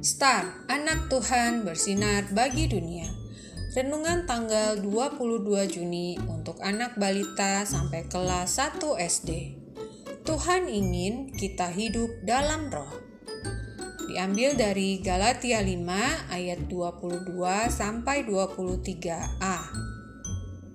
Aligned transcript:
Star, 0.00 0.64
anak 0.72 1.12
Tuhan 1.12 1.60
bersinar 1.60 2.32
bagi 2.32 2.64
dunia. 2.64 3.04
Renungan 3.76 4.24
tanggal 4.24 4.80
22 4.80 5.44
Juni 5.68 6.16
untuk 6.24 6.56
anak 6.64 6.96
balita 6.96 7.68
sampai 7.68 8.08
kelas 8.08 8.56
1 8.56 8.80
SD. 8.96 9.60
Tuhan 10.24 10.72
ingin 10.72 11.36
kita 11.36 11.68
hidup 11.68 12.08
dalam 12.24 12.72
roh. 12.72 12.88
Diambil 14.08 14.56
dari 14.56 15.04
Galatia 15.04 15.60
5 15.60 15.68
ayat 16.32 16.64
22 16.64 17.68
sampai 17.68 18.24
23a. 18.24 19.58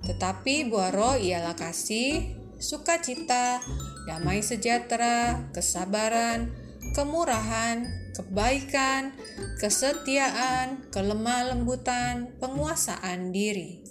Tetapi 0.06 0.70
buah 0.70 0.94
roh 0.94 1.18
ialah 1.18 1.58
kasih, 1.58 2.30
sukacita, 2.62 3.58
damai 4.06 4.46
sejahtera, 4.46 5.50
kesabaran, 5.50 6.65
kemurahan, 6.96 7.84
kebaikan, 8.16 9.12
kesetiaan, 9.60 10.88
kelemah 10.96 11.52
lembutan, 11.52 12.32
penguasaan 12.40 13.36
diri. 13.36 13.84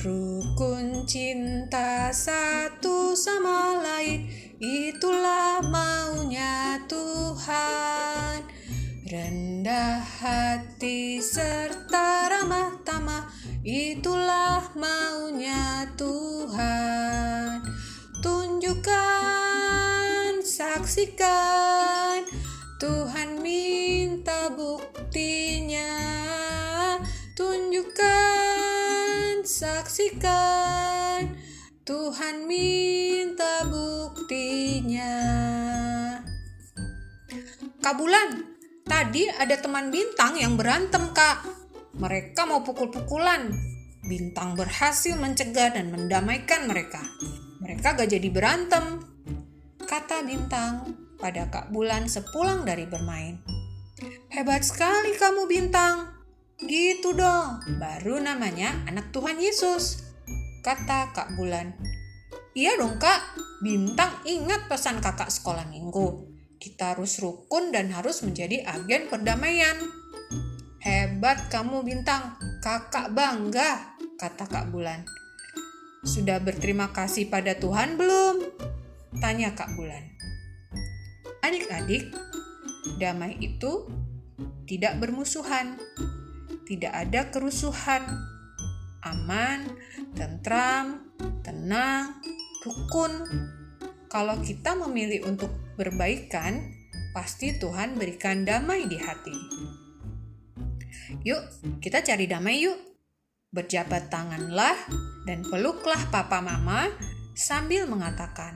Rukun 0.00 1.04
cinta 1.04 2.08
satu 2.08 3.12
sama 3.12 3.76
lain, 3.84 4.32
itulah 4.56 5.60
maunya 5.68 6.80
Tuhan. 6.88 8.40
Rendah 9.04 10.00
hati 10.00 11.20
serta 11.20 12.32
ramah 12.32 12.80
tamah, 12.80 13.28
itulah 13.60 14.64
maunya 14.72 15.84
Tuhan. 16.00 17.60
Tunjukkan, 18.24 19.19
saksikan, 20.80 22.24
Tuhan 22.80 23.44
minta 23.44 24.48
buktinya. 24.48 25.92
Tunjukkan, 27.36 28.64
saksikan, 29.44 31.36
Tuhan 31.84 32.48
minta 32.48 33.68
buktinya. 33.68 35.20
Kabulan, 37.84 38.40
tadi 38.88 39.28
ada 39.36 39.60
teman 39.60 39.92
bintang 39.92 40.40
yang 40.40 40.56
berantem, 40.56 41.12
Kak. 41.12 41.44
Mereka 41.92 42.48
mau 42.48 42.64
pukul-pukulan. 42.64 43.52
Bintang 44.08 44.56
berhasil 44.56 45.12
mencegah 45.12 45.76
dan 45.76 45.92
mendamaikan 45.92 46.64
mereka. 46.64 47.04
Mereka 47.60 48.00
gak 48.00 48.08
jadi 48.08 48.32
berantem, 48.32 49.04
kata 49.90 50.22
Bintang 50.22 50.94
pada 51.18 51.50
Kak 51.50 51.74
Bulan 51.74 52.06
sepulang 52.06 52.62
dari 52.62 52.86
bermain. 52.86 53.42
Hebat 54.30 54.62
sekali 54.62 55.18
kamu 55.18 55.50
Bintang. 55.50 56.14
Gitu 56.62 57.10
dong, 57.18 57.58
baru 57.82 58.22
namanya 58.22 58.86
anak 58.86 59.10
Tuhan 59.10 59.42
Yesus, 59.42 60.06
kata 60.62 61.10
Kak 61.10 61.34
Bulan. 61.34 61.74
Iya 62.54 62.78
dong 62.78 63.02
kak, 63.02 63.34
Bintang 63.66 64.22
ingat 64.22 64.70
pesan 64.70 65.02
kakak 65.02 65.34
sekolah 65.34 65.66
minggu. 65.66 66.30
Kita 66.62 66.94
harus 66.94 67.18
rukun 67.18 67.74
dan 67.74 67.90
harus 67.90 68.22
menjadi 68.22 68.62
agen 68.70 69.10
perdamaian. 69.10 69.74
Hebat 70.78 71.50
kamu 71.50 71.82
Bintang, 71.82 72.38
kakak 72.62 73.10
bangga, 73.10 73.98
kata 74.18 74.46
Kak 74.46 74.70
Bulan. 74.70 75.02
Sudah 76.06 76.38
berterima 76.38 76.94
kasih 76.94 77.26
pada 77.26 77.58
Tuhan 77.58 77.98
belum? 77.98 78.69
Tanya 79.18 79.50
Kak 79.58 79.74
Bulan. 79.74 80.06
Adik-adik, 81.42 82.14
damai 83.02 83.34
itu 83.42 83.90
tidak 84.70 85.02
bermusuhan, 85.02 85.74
tidak 86.62 86.94
ada 86.94 87.26
kerusuhan, 87.34 88.06
aman, 89.02 89.66
tentram, 90.14 91.10
tenang, 91.42 92.22
rukun. 92.62 93.26
Kalau 94.06 94.38
kita 94.38 94.78
memilih 94.78 95.26
untuk 95.26 95.50
berbaikan, 95.74 96.70
pasti 97.10 97.58
Tuhan 97.58 97.98
berikan 97.98 98.46
damai 98.46 98.86
di 98.86 98.94
hati. 98.94 99.36
Yuk, 101.26 101.42
kita 101.82 102.06
cari 102.06 102.30
damai 102.30 102.62
yuk. 102.62 102.78
Berjabat 103.50 104.14
tanganlah 104.14 104.78
dan 105.26 105.42
peluklah 105.42 105.98
papa 106.14 106.38
mama 106.38 106.86
sambil 107.34 107.90
mengatakan, 107.90 108.54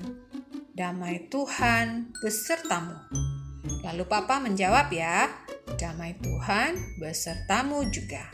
Damai 0.74 1.30
Tuhan 1.30 2.10
besertamu. 2.18 2.98
Lalu 3.86 4.04
papa 4.10 4.42
menjawab 4.42 4.90
ya, 4.90 5.30
Damai 5.78 6.18
Tuhan 6.18 6.98
besertamu 6.98 7.86
juga. 7.94 8.26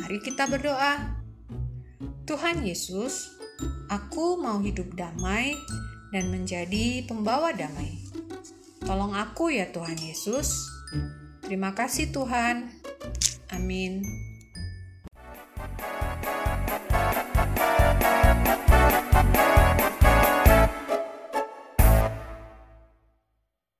Mari 0.00 0.24
kita 0.24 0.48
berdoa. 0.48 1.20
Tuhan 2.24 2.64
Yesus, 2.64 3.28
aku 3.92 4.40
mau 4.40 4.56
hidup 4.64 4.96
damai 4.96 5.52
dan 6.16 6.32
menjadi 6.32 7.04
pembawa 7.04 7.52
damai. 7.52 8.00
Tolong 8.80 9.12
aku 9.12 9.52
ya 9.52 9.68
Tuhan 9.68 10.00
Yesus. 10.00 10.64
Terima 11.44 11.76
kasih 11.76 12.08
Tuhan. 12.08 12.72
Amin. 13.52 14.00